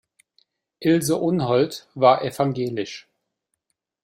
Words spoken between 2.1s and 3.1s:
evangelisch.